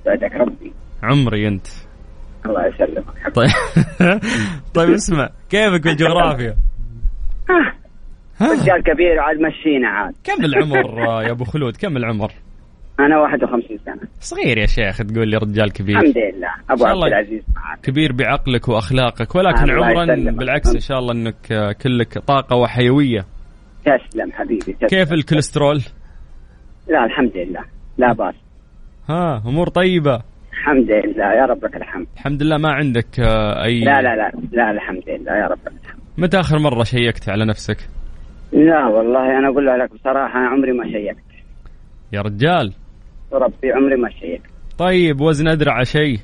يسعدك 0.00 0.34
ربي. 0.34 0.72
عمري 1.02 1.48
أنت. 1.48 1.66
الله 2.46 2.66
يسلمك. 2.66 3.34
طيب 3.34 3.50
طيب 4.74 4.90
اسمع 4.90 5.28
كيفك 5.50 5.84
بالجغرافيا؟ 5.84 6.56
رجال 8.42 8.82
كبير 8.82 9.18
وعاد 9.18 9.36
مشينا 9.36 9.88
عاد 9.88 10.14
كم 10.24 10.44
العمر 10.44 10.98
يا 11.22 11.30
أبو 11.30 11.44
خلود 11.44 11.76
كم 11.76 11.96
العمر؟ 11.96 12.32
أنا 13.00 13.20
51 13.20 13.78
سنة 13.86 14.00
صغير 14.20 14.58
يا 14.58 14.66
شيخ 14.66 14.96
تقول 14.98 15.28
لي 15.28 15.36
رجال 15.36 15.72
كبير 15.72 15.96
الحمد 15.98 16.18
لله 16.18 16.48
أبو 16.70 16.84
عبد. 16.86 17.02
العزيز 17.04 17.42
معك 17.56 17.80
كبير 17.82 18.12
بعقلك 18.12 18.68
وأخلاقك 18.68 19.34
ولكن 19.34 19.70
عمرا. 19.70 20.04
بالعكس 20.30 20.74
إن 20.74 20.80
شاء 20.80 20.98
الله 20.98 21.12
إنك 21.12 21.76
كلك 21.82 22.18
طاقة 22.18 22.56
وحيوية 22.56 23.24
تسلم 23.84 24.32
حبيبي 24.32 24.72
تسلم. 24.72 24.88
كيف 24.88 25.12
الكوليسترول؟ 25.12 25.82
لا 26.88 27.04
الحمد 27.04 27.36
لله 27.36 27.64
لا 27.98 28.12
بأس 28.12 28.34
ها 29.08 29.42
أمور 29.46 29.68
طيبة 29.68 30.22
الحمد 30.52 30.90
لله 30.90 31.24
يا 31.24 31.46
رب 31.46 31.64
لك 31.64 31.76
الحمد. 31.76 32.06
الحمد 32.16 32.42
لله 32.42 32.58
ما 32.58 32.68
عندك 32.72 33.20
آه، 33.20 33.64
اي 33.64 33.80
لا 33.80 34.02
لا 34.02 34.16
لا 34.16 34.30
لا 34.52 34.70
الحمد 34.70 35.02
لله 35.08 35.32
يا 35.32 35.46
رب 35.46 35.58
لك 35.66 35.72
الحمد. 35.84 36.00
متى 36.18 36.40
آخر 36.40 36.58
مرة 36.58 36.82
شيكت 36.84 37.28
على 37.28 37.44
نفسك؟ 37.44 37.76
لا 38.52 38.86
والله 38.86 39.38
أنا 39.38 39.48
أقول 39.48 39.66
لك 39.66 39.94
بصراحة 39.94 40.38
أنا 40.38 40.48
عمري 40.48 40.72
ما 40.72 40.84
شيكت. 40.84 41.24
يا 42.12 42.20
رجال. 42.20 42.72
ربي 43.32 43.72
عمري 43.72 43.96
ما 43.96 44.10
شيكت. 44.10 44.50
طيب 44.78 45.20
وزن 45.20 45.48
أذرعة 45.48 45.82
شيء؟ 45.82 46.18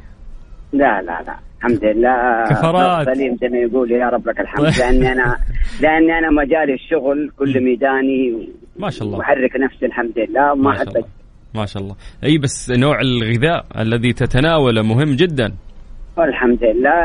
لا 0.73 1.03
لا 1.03 1.23
لا 1.27 1.37
الحمد 1.59 1.85
لله. 1.85 2.45
كفرات. 2.51 3.07
سليم 3.17 3.37
زي 3.37 3.49
ما 3.49 3.59
يقول 3.59 3.93
يا 3.93 4.09
رب 4.09 4.29
لك 4.29 4.41
الحمد. 4.41 4.65
لأني 4.79 5.13
أنا 5.13 5.37
لأني 5.83 6.19
أنا 6.19 6.31
مجالي 6.31 6.75
الشغل 6.75 7.31
كل 7.39 7.65
ميداني 7.65 8.49
ما 8.79 8.91
شاء 8.91 9.09
الله. 9.09 9.19
محرك 9.19 9.57
نفسي 9.57 9.87
الحمد 9.87 10.19
لله. 10.19 10.53
وما 10.53 10.71
احب 10.77 11.05
ما 11.57 11.67
شاء 11.67 11.83
الله. 11.83 11.97
أي 12.25 12.39
بس 12.39 12.71
نوع 12.71 13.01
الغذاء 13.01 13.67
الذي 13.79 14.13
تتناوله 14.13 14.83
مهم 14.83 15.17
جدا. 15.17 15.53
والحمد 16.17 16.59
لله 16.63 17.01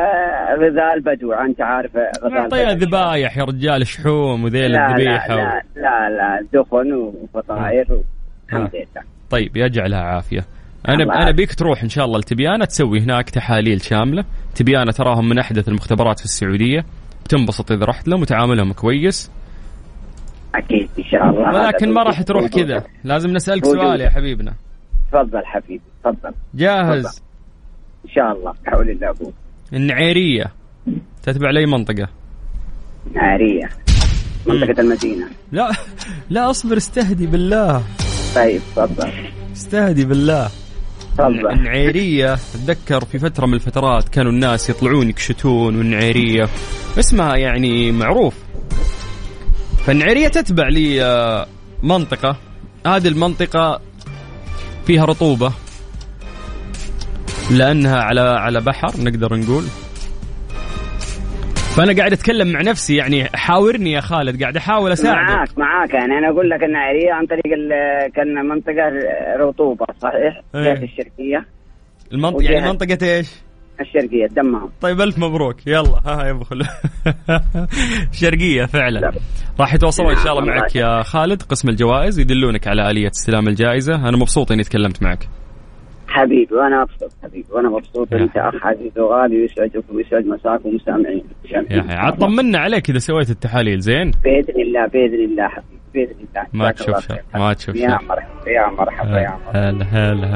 غذاء 0.55 0.93
البدو 0.93 1.33
أنت 1.33 1.61
عارف 1.61 1.91
غذاء 2.23 2.71
البدو. 2.71 2.85
ذبايح 2.85 3.37
يا 3.37 3.43
رجال 3.43 3.87
شحوم 3.87 4.43
وذيل 4.43 4.71
لا 4.71 4.77
لا 4.77 4.87
الذبيحه 4.87 5.35
و... 5.35 5.37
لا, 5.37 5.61
لا 5.75 6.09
لا 6.09 6.47
دخن 6.53 6.93
وفطاير 6.93 7.85
الحمد 8.49 8.75
لله 8.75 9.03
طيب 9.29 9.57
يجعلها 9.57 9.99
عافية. 9.99 10.45
أنا 10.89 11.03
الله. 11.03 11.15
أنا. 11.15 11.31
بيك 11.31 11.53
تروح 11.53 11.83
إن 11.83 11.89
شاء 11.89 12.05
الله 12.05 12.19
لتبيانة 12.19 12.65
تسوي 12.65 12.99
هناك 12.99 13.29
تحاليل 13.29 13.81
شاملة. 13.81 14.23
تبيانة 14.55 14.91
تراهم 14.91 15.29
من 15.29 15.39
أحدث 15.39 15.67
المختبرات 15.67 16.19
في 16.19 16.25
السعودية. 16.25 16.85
بتنبسط 17.25 17.71
إذا 17.71 17.85
رحت 17.85 18.07
لهم 18.07 18.21
وتعاملهم 18.21 18.73
كويس. 18.73 19.31
أكيد 20.55 20.89
إن 20.99 21.03
شاء 21.03 21.29
الله. 21.29 21.65
ولكن 21.65 21.93
ما 21.93 22.03
راح 22.03 22.21
تروح. 22.21 22.45
كذا. 22.45 22.83
لازم 23.03 23.29
نسألك 23.29 23.65
وجود. 23.65 23.81
سؤال 23.81 24.01
يا 24.01 24.09
حبيبنا. 24.09 24.53
تفضل 25.11 25.45
حبيبي 25.45 25.81
تفضل. 26.03 26.33
جاهز. 26.53 27.21
إن 28.05 28.09
شاء 28.09 28.31
الله. 28.31 28.53
حول 28.65 28.89
الله 28.89 29.09
أبوك 29.09 29.33
النعيرية. 29.73 30.45
تتبع 31.23 31.49
لي 31.49 31.65
منطقة؟ 31.65 32.07
ناريه 33.13 33.69
منطقة 34.47 34.81
المدينة. 34.81 35.27
لا 35.51 35.71
لا 36.29 36.49
أصبر 36.49 36.77
استهدي 36.77 37.27
بالله. 37.27 37.83
طيب 38.35 38.61
تفضل. 38.75 39.11
استهدي 39.53 40.05
بالله. 40.05 40.49
تفضل. 41.13 41.51
النعيرية 41.51 42.33
أتذكر 42.33 43.05
في 43.05 43.19
فترة 43.19 43.45
من 43.45 43.53
الفترات 43.53 44.09
كانوا 44.09 44.31
الناس 44.31 44.69
يطلعون 44.69 45.09
يكشتون 45.09 45.77
والنعيرية. 45.77 46.43
اسمها 46.99 47.35
يعني 47.35 47.91
معروف. 47.91 48.50
فالنعيرية 49.85 50.27
تتبع 50.27 50.67
لي 50.67 51.03
آه، 51.03 51.45
منطقة 51.83 52.35
هذه 52.85 53.07
المنطقة 53.07 53.81
فيها 54.85 55.05
رطوبة 55.05 55.51
لأنها 57.51 58.01
على 58.01 58.21
على 58.21 58.61
بحر 58.61 58.91
نقدر 58.99 59.35
نقول 59.35 59.63
فأنا 61.75 61.97
قاعد 61.97 62.13
أتكلم 62.13 62.47
مع 62.53 62.61
نفسي 62.61 62.95
يعني 62.95 63.23
حاورني 63.33 63.91
يا 63.91 64.01
خالد 64.01 64.41
قاعد 64.41 64.57
أحاول 64.57 64.91
أساعدك 64.91 65.29
معاك 65.29 65.57
معاك 65.57 65.93
يعني 65.93 66.17
أنا 66.17 66.29
أقول 66.29 66.49
لك 66.49 66.63
النعرية 66.63 67.13
عن 67.13 67.25
طريق 67.25 67.43
كأن 68.15 68.45
منطقة 68.45 68.91
رطوبة 69.39 69.85
صحيح؟ 70.01 70.41
إيه. 70.55 70.73
جهة 70.73 70.83
الشرقية 70.83 71.45
المنطقة 72.13 72.43
يعني 72.43 72.57
وجهة. 72.57 72.71
منطقة 72.71 72.97
إيش؟ 73.17 73.29
الشرقية 73.81 74.27
دمهم. 74.27 74.69
طيب 74.81 75.01
ألف 75.01 75.19
مبروك. 75.19 75.67
يلا 75.67 76.01
ها 76.05 76.25
يا 76.25 76.31
أبو 76.31 76.43
خلود 76.43 76.65
شرقية 78.21 78.65
فعلا. 78.65 78.99
لا. 78.99 79.11
راح 79.59 79.73
يتواصلون 79.73 80.09
إن 80.09 80.23
شاء 80.23 80.39
الله 80.39 80.45
معك 80.45 80.75
يا 80.75 81.03
خالد. 81.03 81.41
قسم 81.41 81.69
الجوائز 81.69 82.19
يدلونك 82.19 82.67
على 82.67 82.91
آلية 82.91 83.07
استلام 83.07 83.47
الجائزة. 83.47 83.95
أنا 83.95 84.17
مبسوط 84.17 84.51
إني 84.51 84.63
تكلمت 84.63 85.03
معك. 85.03 85.27
حبيبي 86.07 86.55
وأنا 86.55 86.81
مبسوط 86.81 87.11
حبيبي 87.23 87.45
وأنا 87.51 87.69
مبسوط 87.69 88.11
يا 88.11 88.17
انت 88.17 88.37
اخ 88.37 88.65
عزيز 88.65 88.99
وغالي 88.99 89.41
ويسعدك 89.41 89.83
ويسعد 89.93 90.25
مساك 90.25 90.65
ومسامعين 90.65 91.23
يا 91.71 91.83
حي 91.83 91.93
عاد 91.93 92.17
طمنا 92.17 92.59
عليك 92.59 92.89
إذا 92.89 92.99
سويت 92.99 93.29
التحاليل 93.29 93.79
زين؟ 93.79 94.11
بإذن 94.23 94.61
الله 94.61 94.87
بإذن 94.87 95.31
الله 95.31 95.47
حبيبي 95.47 95.81
بإذن 95.93 96.27
الله. 96.29 96.47
ما 96.53 96.71
تشوف 96.71 97.07
شر،. 97.07 97.21
ما 97.35 97.53
تشوف 97.53 97.75
يا 97.75 97.89
شر. 97.89 98.05
مرحبا 98.05 98.51
يا 98.51 98.69
مرحبا 98.69 99.19
يا 99.19 99.29
مرحبا. 99.29 99.69
هلا 99.69 99.85
هلا 99.85 100.27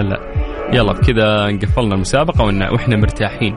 هلا. 0.00 0.59
يلا 0.74 0.92
بكذا 0.92 1.50
نقفلنا 1.50 1.94
المسابقة 1.94 2.38
وإن- 2.38 2.72
وإحنا 2.72 2.96
مرتاحين. 2.96 3.56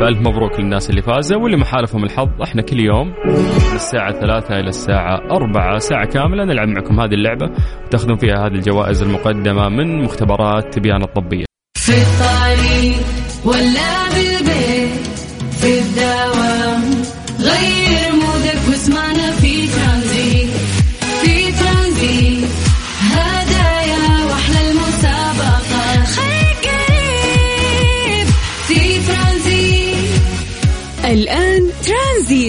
فألف 0.00 0.18
مبروك 0.20 0.60
للناس 0.60 0.90
اللي 0.90 1.02
فازوا 1.02 1.42
واللي 1.42 1.56
ما 1.56 1.64
حالفهم 1.64 2.04
الحظ. 2.04 2.28
إحنا 2.42 2.62
كل 2.62 2.80
يوم 2.80 3.06
من 3.26 3.74
الساعة 3.74 4.12
ثلاثة 4.20 4.60
إلى 4.60 4.68
الساعة 4.68 5.20
أربعة 5.30 5.78
ساعة 5.78 6.06
كاملة 6.06 6.44
نلعب 6.44 6.68
معكم 6.68 7.00
هذه 7.00 7.14
اللعبة 7.14 7.50
وتأخذون 7.86 8.16
فيها 8.16 8.46
هذه 8.46 8.52
الجوائز 8.54 9.02
المقدمة 9.02 9.68
من 9.68 10.02
مختبرات 10.04 10.74
تبيان 10.74 11.02
الطبية. 11.02 11.44
في 11.78 11.92
الطريق 11.92 12.96
ولا 13.44 14.08
بالبيت 14.14 15.06
في 15.60 15.78
الدوام 15.80 16.19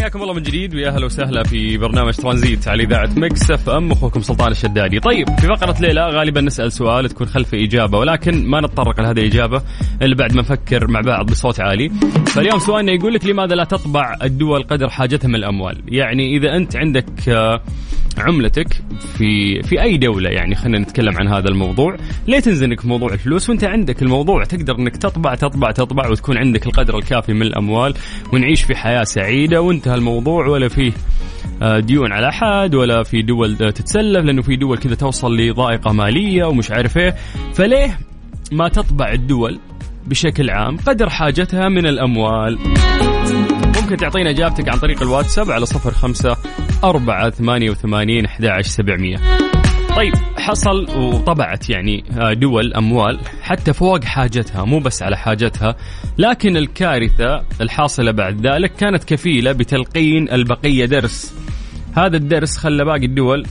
حياكم 0.00 0.22
الله 0.22 0.34
من 0.34 0.42
جديد 0.42 0.74
ويا 0.74 0.88
أهلا 0.88 1.06
وسهلا 1.06 1.42
في 1.42 1.78
برنامج 1.78 2.14
ترانزيت 2.14 2.68
على 2.68 2.82
إذاعة 2.82 3.10
Mix 3.16 3.50
FM 3.50 3.92
أخوكم 3.92 4.20
سلطان 4.20 4.50
الشدادي. 4.50 5.00
طيب 5.00 5.28
في 5.40 5.46
فقرة 5.46 5.76
ليلة 5.80 6.08
غالبا 6.08 6.40
نسأل 6.40 6.72
سؤال 6.72 7.08
تكون 7.08 7.26
خلفه 7.26 7.58
إجابة 7.58 7.98
ولكن 7.98 8.46
ما 8.46 8.60
نتطرق 8.60 9.00
لهذه 9.00 9.18
الإجابة 9.18 9.62
إلا 10.02 10.14
بعد 10.14 10.34
ما 10.34 10.42
نفكر 10.42 10.90
مع 10.90 11.00
بعض 11.00 11.30
بصوت 11.30 11.60
عالي. 11.60 11.90
فاليوم 12.26 12.58
سؤالنا 12.58 12.92
يقول 12.92 13.14
لك 13.14 13.26
لماذا 13.26 13.54
لا 13.54 13.64
تطبع 13.64 14.16
الدول 14.22 14.62
قدر 14.62 14.88
حاجتها 14.88 15.28
من 15.28 15.34
الأموال؟ 15.34 15.82
يعني 15.88 16.36
إذا 16.36 16.56
أنت 16.56 16.76
عندك 16.76 17.28
آه، 17.28 17.62
عملتك 18.18 18.82
في 19.18 19.62
في 19.62 19.82
أي 19.82 19.96
دولة 19.96 20.30
يعني 20.30 20.54
خلينا 20.54 20.78
نتكلم 20.78 21.16
عن 21.16 21.28
هذا 21.28 21.48
الموضوع، 21.48 21.96
ليه 22.28 22.40
تنزنك 22.40 22.80
في 22.80 22.88
موضوع 22.88 23.12
الفلوس 23.12 23.50
وأنت 23.50 23.64
عندك 23.64 24.02
الموضوع 24.02 24.44
تقدر 24.44 24.78
إنك 24.78 24.96
تطبع 24.96 25.34
تطبع 25.34 25.70
تطبع 25.70 26.08
وتكون 26.08 26.38
عندك 26.38 26.66
القدر 26.66 26.98
الكافي 26.98 27.32
من 27.32 27.42
الأموال 27.42 27.94
ونعيش 28.32 28.62
في 28.62 28.74
حياة 28.74 29.04
سعيدة 29.04 29.60
وانتهى 29.90 29.98
الموضوع 29.98 30.46
ولا 30.46 30.68
فيه 30.68 30.92
آه، 31.62 31.80
ديون 31.80 32.12
على 32.12 32.28
أحد 32.28 32.74
ولا 32.74 33.02
في 33.02 33.22
دول 33.22 33.56
آه، 33.62 33.70
تتسلف 33.70 34.24
لأنه 34.24 34.42
في 34.42 34.56
دول 34.56 34.78
كذا 34.78 34.94
توصل 34.94 35.36
لضائقة 35.36 35.92
مالية 35.92 36.44
ومش 36.44 36.70
عارف 36.70 36.98
إيه. 36.98 37.14
فليه 37.54 37.98
ما 38.52 38.68
تطبع 38.68 39.12
الدول 39.12 39.58
بشكل 40.06 40.50
عام 40.50 40.76
قدر 40.76 41.10
حاجتها 41.10 41.68
من 41.68 41.86
الأموال؟ 41.86 42.58
ممكن 43.80 43.96
تعطينا 43.96 44.30
إجابتك 44.30 44.68
عن 44.68 44.78
طريق 44.78 45.02
الواتساب 45.02 45.50
على 45.50 45.66
صفر 45.66 45.90
خمسة 45.90 46.36
أربعة 46.84 47.30
ثمانية 47.30 47.70
وثمانين 47.70 48.24
أحد 48.24 48.60
سبعمية. 48.60 49.16
طيب 50.00 50.14
حصل 50.38 50.98
وطبعت 50.98 51.70
يعني 51.70 52.04
آه، 52.18 52.32
دول 52.32 52.74
أموال 52.74 53.18
حتى 53.42 53.72
فوق 53.72 54.04
حاجتها 54.04 54.64
مو 54.64 54.78
بس 54.78 55.02
على 55.02 55.16
حاجتها 55.16 55.76
لكن 56.18 56.56
الكارثة 56.56 57.44
الحاصلة 57.60 58.10
بعد 58.10 58.46
ذلك 58.46 58.72
كانت 58.72 59.04
كفيلة 59.04 59.52
بتلقين 59.52 60.32
البقية 60.32 60.84
درس. 60.84 61.34
هذا 61.96 62.16
الدرس 62.16 62.56
خلى 62.56 62.84
باقي 62.84 63.06
الدول 63.06 63.46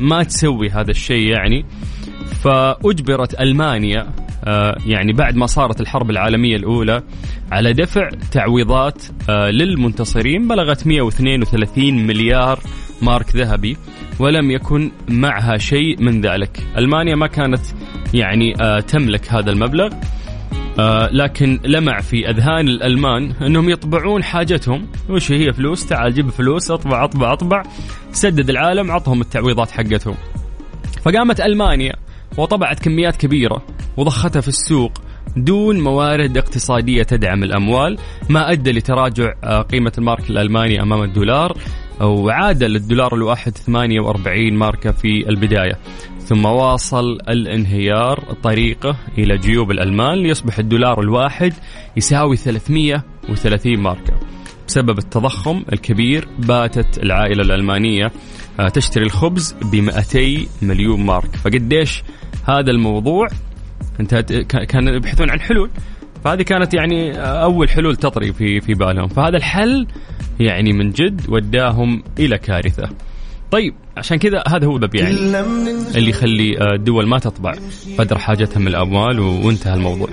ما 0.00 0.22
تسوي 0.22 0.70
هذا 0.70 0.90
الشيء 0.90 1.26
يعني. 1.28 1.64
فأجبرت 2.44 3.40
ألمانيا 3.40 4.12
آه، 4.44 4.76
يعني 4.86 5.12
بعد 5.12 5.36
ما 5.36 5.46
صارت 5.46 5.80
الحرب 5.80 6.10
العالمية 6.10 6.56
الأولى 6.56 7.02
على 7.52 7.72
دفع 7.72 8.08
تعويضات 8.30 9.02
آه، 9.30 9.50
للمنتصرين. 9.50 10.48
بلغت 10.48 10.86
132 10.86 12.06
مليار 12.06 12.58
مارك 13.02 13.36
ذهبي 13.36 13.76
ولم 14.18 14.50
يكن 14.50 14.90
معها 15.08 15.58
شيء 15.58 16.02
من 16.02 16.20
ذلك. 16.20 16.66
ألمانيا 16.78 17.14
ما 17.14 17.26
كانت 17.26 17.60
يعني 18.14 18.54
آه، 18.60 18.80
تملك 18.80 19.32
هذا 19.32 19.50
المبلغ 19.50 19.92
آه 20.78 21.08
لكن 21.12 21.60
لمع 21.64 22.00
في 22.00 22.30
أذهان 22.30 22.68
الألمان 22.68 23.30
أنهم 23.30 23.68
يطبعون 23.68 24.24
حاجتهم. 24.24 24.86
وش 25.10 25.32
هي؟ 25.32 25.52
فلوس؟ 25.52 25.86
تعال 25.86 26.14
جيب 26.14 26.30
فلوس 26.30 26.70
اطبع 26.70 27.04
اطبع 27.04 27.32
اطبع. 27.32 27.62
سدد 28.12 28.50
العالم 28.50 28.90
عطهم 28.90 29.20
التعويضات 29.20 29.70
حقتهم. 29.70 30.14
فقامت 31.04 31.40
ألمانيا 31.40 31.92
وطبعت 32.38 32.80
كميات 32.80 33.16
كبيرة 33.16 33.62
وضختها 33.96 34.40
في 34.40 34.48
السوق 34.48 34.92
دون 35.36 35.80
موارد 35.80 36.36
اقتصادية 36.36 37.02
تدعم 37.02 37.42
الأموال 37.42 37.98
ما 38.28 38.52
أدى 38.52 38.72
لتراجع 38.72 39.32
آه، 39.44 39.62
قيمة 39.62 39.92
المارك 39.98 40.30
الألماني 40.30 40.82
أمام 40.82 41.02
الدولار. 41.02 41.56
وعادل 42.02 42.76
الدولار 42.76 43.14
الواحد 43.14 43.58
48 43.58 44.52
ماركة 44.52 44.90
في 44.90 45.28
البداية. 45.28 45.78
ثم 46.18 46.44
واصل 46.44 47.18
الانهيار 47.28 48.20
طريقه 48.42 48.96
إلى 49.18 49.38
جيوب 49.38 49.70
الألمان 49.70 50.18
ليصبح 50.18 50.58
الدولار 50.58 51.00
الواحد 51.00 51.52
يساوي 51.96 52.36
330 52.36 53.78
ماركة. 53.78 54.14
بسبب 54.68 54.98
التضخم 54.98 55.62
الكبير 55.72 56.28
باتت 56.38 56.98
العائلة 56.98 57.42
الألمانية 57.42 58.12
آه، 58.60 58.68
تشتري 58.68 59.04
الخبز 59.04 59.54
ب 59.72 59.76
200 59.76 60.46
مليون 60.62 61.06
مارك 61.06 61.36
فقديش 61.36 62.02
هذا 62.48 62.70
الموضوع؟ 62.70 63.26
انت 64.00 64.14
كانوا 64.68 64.94
يبحثون 64.94 65.30
عن 65.30 65.40
حلول. 65.40 65.70
فهذه 66.24 66.42
كانت 66.42 66.74
يعني 66.74 67.20
أول 67.20 67.70
حلول 67.70 67.96
تطري 67.96 68.32
في 68.32 68.60
في 68.60 68.74
بالهم 68.74 69.08
فهذا 69.08 69.36
الحل 69.36 69.86
يعني 70.40 70.72
من 70.72 70.90
جد 70.90 71.20
وداهم 71.28 72.02
إلى 72.18 72.38
كارثة 72.38 72.88
طيب 73.50 73.74
عشان 73.96 74.16
كذا 74.16 74.42
هذا 74.48 74.66
هو 74.66 74.76
الباب 74.76 74.94
يعني 74.94 75.14
اللي 75.94 76.10
يخلي 76.10 76.58
آه، 76.58 76.74
الدول 76.74 77.08
ما 77.08 77.18
تطبع 77.18 77.54
قدر 77.98 78.18
حاجتها 78.18 78.60
من 78.60 78.68
الأموال 78.68 79.20
وانتهى 79.20 79.74
الموضوع. 79.74 80.08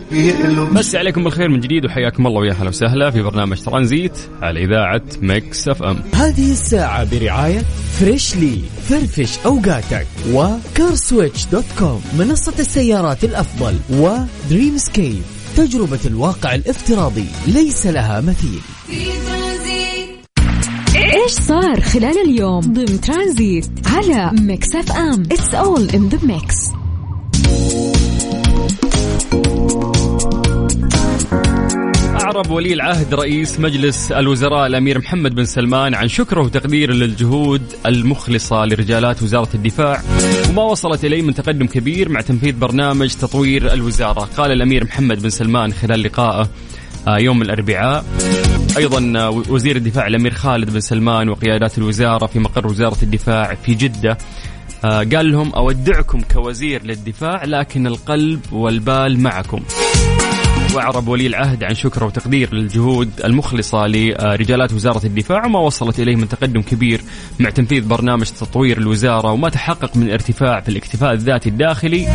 مسي 0.74 0.96
عليكم 0.96 1.24
بالخير 1.24 1.50
من 1.50 1.60
جديد 1.60 1.86
وحياكم 1.86 2.28
الله 2.28 2.40
ويا 2.40 2.52
أهلا 2.52 2.70
وسهلا 2.70 3.12
في 3.12 3.22
برنامج 3.22 3.62
ترانزيت 3.62 4.20
على 4.42 4.64
إذاعة 4.64 5.02
Mix 5.22 5.68
FM. 5.68 6.00
هذه 6.14 6.52
الساعة 6.52 7.20
برعاية 7.20 7.60
Freshly 8.00 8.60
فرفش 8.90 9.40
أوقاتك 9.46 10.08
و 10.34 11.46
CarSwitch.com 11.46 12.02
منصة 12.20 12.54
السيارات 12.60 13.24
الأفضل 13.24 13.76
و 13.90 14.78
Dreamscape 14.78 15.39
تجربة 15.58 16.00
الواقع 16.06 16.56
الافتراضي 16.56 17.26
ليس 17.48 17.88
لها 17.88 18.22
مثيل. 18.22 18.62
إيش 20.96 21.32
صار 21.32 21.82
خلال 21.82 22.18
اليوم 22.18 22.62
ضمن 22.62 23.02
ترانزيت 23.02 23.70
على 23.86 24.32
Mix 24.42 24.76
FM؟ 24.76 25.24
it's 25.32 25.54
all 25.54 25.90
in 25.90 26.10
the 26.10 26.20
mix 26.24 26.56
أعرب 32.30 32.52
ولي 32.52 32.74
العهد 32.74 33.14
رئيس 33.14 33.60
مجلس 33.60 34.12
الوزراء 34.12 34.68
الأمير 34.68 35.00
محمد 35.00 35.36
بن 35.36 35.46
سلمان 35.46 35.96
عن 35.96 36.08
شكره 36.08 36.42
وتقديره 36.42 36.94
للجهود 36.94 37.62
المخلصة 37.86 38.66
لرجالات 38.66 39.24
وزارة 39.24 39.50
الدفاع. 39.56 40.02
وما 40.50 40.64
وصلت 40.64 41.06
إليه 41.06 41.22
من 41.22 41.34
تقدم 41.34 41.66
كبير 41.66 42.10
مع 42.10 42.22
تنفيذ 42.22 42.60
برنامج 42.60 43.14
تطوير 43.14 43.74
الوزارة. 43.74 44.30
قال 44.38 44.52
الأمير 44.52 44.84
محمد 44.84 45.22
بن 45.22 45.30
سلمان 45.30 45.74
خلال 45.74 46.04
لقائه 46.04 46.50
آه، 47.08 47.18
يوم 47.18 47.42
الأربعاء. 47.42 48.06
أيضا 48.78 49.14
آه، 49.20 49.30
وزير 49.30 49.76
الدفاع 49.76 50.08
الأمير 50.08 50.34
خالد 50.34 50.70
بن 50.70 50.80
سلمان 50.80 51.30
وقيادات 51.30 51.78
الوزارة 51.78 52.26
في 52.26 52.40
مقر 52.40 52.68
وزارة 52.68 52.98
الدفاع 53.04 53.56
في 53.66 53.74
جدة 53.74 54.18
آه، 54.86 55.04
قال 55.04 55.32
لهم 55.32 55.54
أودعكم 55.54 56.22
كوزير 56.22 56.84
للدفاع 56.84 57.44
لكن 57.46 57.88
القلب 57.88 58.40
والبال 58.52 59.20
معكم. 59.20 59.60
وأعرب 60.76 61.08
ولي 61.08 61.28
العهد 61.28 61.64
عن 61.64 61.76
شكره 61.76 62.06
وتقدير 62.06 62.54
للجهود 62.54 63.12
المخلصة 63.26 63.88
لرجالات 63.88 64.74
وزارة 64.74 65.06
الدفاع 65.06 65.46
وما 65.46 65.60
وصلت 65.60 66.00
إليه 66.00 66.16
من 66.16 66.30
تقدم 66.30 66.62
كبير 66.62 67.02
مع 67.40 67.50
تنفيذ 67.50 67.88
برنامج 67.88 68.26
تطوير 68.26 68.78
الوزارة 68.78 69.32
وما 69.32 69.50
تحقق 69.50 69.98
من 69.98 70.12
ارتفاع 70.12 70.60
في 70.60 70.70
الاكتفاء 70.70 71.14
الذاتي 71.14 71.50
الداخلي 71.50 72.08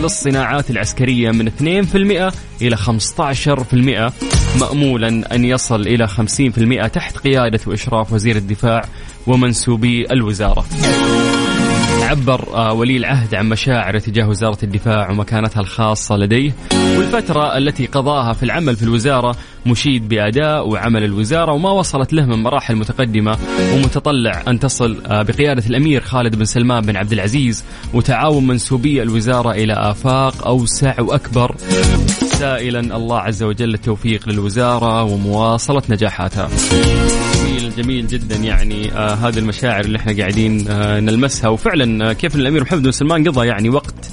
للصناعات 0.00 0.70
العسكرية 0.70 1.30
من 1.30 1.50
2% 1.50 2.34
إلى 2.62 2.76
15% 2.76 4.12
مامولا 4.60 5.34
أن 5.34 5.44
يصل 5.44 5.80
إلى 5.80 6.08
50% 6.08 6.90
تحت 6.90 7.16
قيادة 7.16 7.60
وإشراف 7.66 8.12
وزير 8.12 8.36
الدفاع 8.36 8.82
ومنسوبي 9.26 10.12
الوزارة. 10.12 10.64
عبر 12.08 12.48
آه، 12.54 12.72
ولي 12.72 12.96
العهد 12.96 13.34
عن 13.34 13.48
مشاعره 13.48 13.98
تجاه 13.98 14.28
وزارة 14.28 14.58
الدفاع 14.62 15.10
ومكانتها 15.10 15.60
الخاصة 15.60 16.16
لديه. 16.16 16.54
والفترة 16.72 17.56
التي 17.58 17.86
قضاها 17.86 18.32
في 18.32 18.42
العمل 18.42 18.76
في 18.76 18.82
الوزارة 18.82 19.36
مشيد 19.66 20.08
بأداء 20.08 20.68
وعمل 20.68 21.04
الوزارة 21.04 21.52
وما 21.52 21.70
وصلت 21.70 22.12
له 22.12 22.26
من 22.26 22.42
مراحل 22.42 22.76
متقدمة 22.76 23.36
ومتطلع 23.74 24.42
أن 24.48 24.58
تصل 24.58 24.96
آه، 25.06 25.22
بقيادة 25.22 25.66
الأمير 25.66 26.00
خالد 26.00 26.36
بن 26.36 26.44
سلمان 26.44 26.80
بن 26.86 26.96
عبد 26.96 27.12
العزيز 27.12 27.64
وتعاون 27.94 28.46
منسوبي 28.46 29.02
الوزارة 29.02 29.50
إلى 29.50 29.72
آفاق 29.72 30.46
أوسع 30.46 31.00
وأكبر. 31.00 31.56
سائلا 32.20 32.96
الله 32.96 33.18
عز 33.18 33.42
وجل 33.42 33.74
التوفيق 33.74 34.28
للوزارة 34.28 35.02
ومواصلة 35.02 35.82
نجاحاتها. 35.88 36.48
جميل 37.82 38.06
جدا 38.06 38.36
يعني 38.36 38.92
آه 38.92 39.14
هذه 39.14 39.38
المشاعر 39.38 39.84
اللي 39.84 39.98
إحنا 39.98 40.16
قاعدين 40.18 40.68
آه 40.68 41.00
نلمسها. 41.00 41.48
وفعلا 41.48 42.10
آه 42.10 42.12
كيف 42.12 42.36
الأمير 42.36 42.62
محمد 42.62 42.82
بن 42.82 42.90
سلمان 42.92 43.28
قضى 43.28 43.46
يعني 43.46 43.68
وقت 43.68 44.10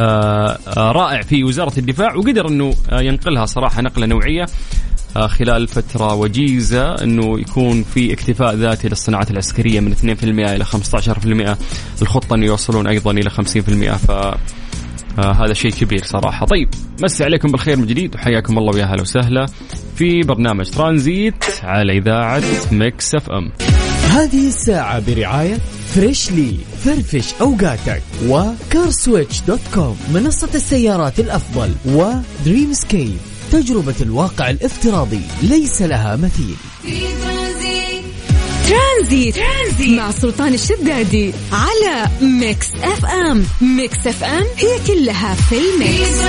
آه 0.00 0.58
آه 0.76 0.92
رائع 0.92 1.22
في 1.22 1.44
وزارة 1.44 1.78
الدفاع 1.78 2.14
وقدر 2.14 2.48
إنه 2.48 2.74
آه 2.90 3.00
ينقلها 3.00 3.46
صراحة 3.46 3.82
نقلة 3.82 4.06
نوعية 4.06 4.46
آه 5.16 5.26
خلال 5.26 5.68
فترة 5.68 6.14
وجيزة 6.14 6.94
أنه 6.94 7.40
يكون 7.40 7.82
في 7.82 8.12
اكتفاء 8.12 8.54
ذاتي 8.54 8.88
للصناعات 8.88 9.30
العسكرية 9.30 9.80
من 9.80 9.94
2% 9.94 10.24
إلى 10.24 10.64
15% 10.64 11.56
الخطة 12.02 12.34
أن 12.34 12.42
يوصلون 12.42 12.86
أيضا 12.86 13.10
إلى 13.10 13.30
50% 13.30 13.34
ف 13.96 14.10
آه 15.18 15.32
هذا 15.32 15.52
شيء 15.52 15.70
كبير 15.70 16.04
صراحة. 16.04 16.46
طيب 16.46 16.68
مسي 17.02 17.24
عليكم 17.24 17.48
بالخير 17.50 17.76
من 17.76 17.86
جديد 17.86 18.14
وحياكم 18.14 18.58
الله 18.58 18.74
ويا 18.74 18.84
هلا 18.84 19.02
وسهلا 19.02 19.46
في 19.96 20.22
برنامج 20.22 20.70
ترانزيت 20.70 21.44
على 21.62 21.98
إذاعة 21.98 22.42
Mix 22.72 23.14
FM. 23.14 23.52
هذه 24.10 24.48
الساعة 24.48 25.02
برعاية 25.06 25.58
Freshly 25.94 26.56
فرفش 26.84 27.34
أوقاتك 27.40 28.02
و 28.28 29.40
CarSwitch.com 29.40 29.96
منصة 30.14 30.48
السيارات 30.54 31.20
الأفضل 31.20 31.72
و 31.86 32.72
Dreamscape 32.72 33.16
تجربة 33.52 33.94
الواقع 34.00 34.50
الافتراضي 34.50 35.20
ليس 35.42 35.82
لها 35.82 36.16
مثيل. 36.16 36.56
ترانزيت. 38.66 39.34
ترانزيت, 39.34 39.98
مع 39.98 40.10
سلطان 40.10 40.54
الشدادي 40.54 41.32
على 41.52 42.08
Mix 42.22 42.74
FM. 42.74 43.44
Mix 43.76 44.06
FM 44.06 44.44
هي 44.56 44.78
كلها 44.86 45.34
في 45.34 45.54
ال 45.56 45.69
mix. 45.69 46.20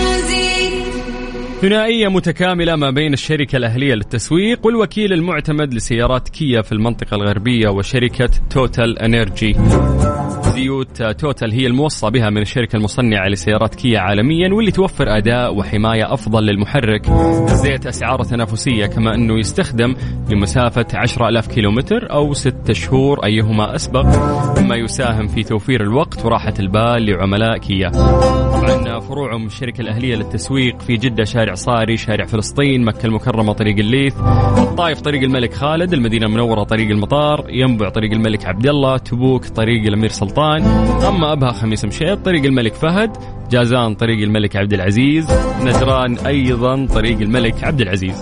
ثنائية 1.61 2.07
متكاملة 2.07 2.75
ما 2.75 2.89
بين 2.89 3.13
الشركة 3.13 3.55
الأهلية 3.55 3.93
للتسويق 3.93 4.65
والوكيل 4.65 5.13
المعتمد 5.13 5.73
لسيارات 5.73 6.29
كيا 6.29 6.61
في 6.61 6.71
المنطقة 6.71 7.15
الغربية 7.15 7.69
وشركة 7.69 8.29
TotalEnergies. 8.49 9.55
زيوت 10.57 11.03
Total 11.03 11.51
هي 11.51 11.67
الموصى 11.67 12.09
بها 12.09 12.29
من 12.29 12.41
الشركة 12.41 12.75
المصنعة 12.75 13.27
لسيارات 13.27 13.75
كيا 13.75 13.99
عالميا 13.99 14.53
واللي 14.53 14.71
توفر 14.71 15.17
أداء 15.17 15.55
وحماية 15.55 16.13
أفضل 16.13 16.43
للمحرك. 16.43 17.09
الزيت 17.51 17.85
أسعاره 17.85 18.23
تنافسية 18.23 18.85
كما 18.85 19.15
أنه 19.15 19.39
يستخدم 19.39 19.95
لمسافة 20.29 20.85
10000 20.93 21.47
كيلومتر 21.47 22.11
أو 22.11 22.33
6 22.33 22.73
شهور 22.73 23.25
أيهما 23.25 23.75
أسبق 23.75 24.05
مما 24.59 24.75
يساهم 24.75 25.27
في 25.27 25.43
توفير 25.43 25.81
الوقت 25.81 26.25
وراحة 26.25 26.53
البال 26.59 27.05
لعملاء 27.05 27.57
كيا. 27.57 27.89
طبعا 27.89 28.99
فروعهم 28.99 29.45
الشركة 29.45 29.81
الأهلية 29.81 30.15
للتسويق 30.15 30.79
في 30.79 30.93
جدة 30.93 31.23
شارع 31.23 31.53
صاري 31.53 31.97
شارع 31.97 32.25
فلسطين 32.25 32.85
مكة 32.85 33.05
المكرمة 33.05 33.53
طريق 33.53 33.77
الليث. 33.77 34.15
الطائف 34.57 35.01
طريق 35.01 35.21
الملك 35.23 35.53
خالد 35.53 35.93
المدينة 35.93 36.25
المنورة 36.25 36.63
طريق 36.63 36.89
المطار 36.89 37.45
ينبع 37.49 37.89
طريق 37.89 38.11
الملك 38.11 38.45
عبد 38.45 38.67
الله 38.67 38.97
تبوك 38.97 39.45
طريق 39.45 39.87
الأمير 39.87 40.09
سلطان. 40.09 40.46
أما 41.07 41.31
أبها 41.31 41.51
خميس 41.51 41.85
مشيط 41.85 42.25
طريق 42.25 42.43
الملك 42.45 42.73
فهد. 42.73 43.17
جازان 43.51 43.95
طريق 43.95 44.23
الملك 44.23 44.55
عبد 44.55 44.73
العزيز. 44.73 45.27
نجران 45.61 46.17
أيضا 46.17 46.85
طريق 46.85 47.19
الملك 47.19 47.63
عبد 47.63 47.81
العزيز. 47.81 48.21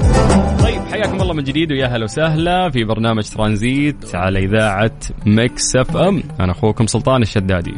طيب 0.64 0.82
حياكم 0.92 1.22
الله 1.22 1.34
من 1.34 1.44
جديد 1.44 1.72
ويا 1.72 1.88
هلا 1.88 2.04
وسهلا 2.04 2.70
في 2.70 2.84
برنامج 2.84 3.24
ترانزيت 3.24 4.16
على 4.16 4.40
إذاعة 4.40 4.92
Mix 5.26 5.76
FM. 5.76 6.24
أنا 6.40 6.52
أخوكم 6.52 6.88
سلطان 6.88 7.22
الشدادي. 7.22 7.74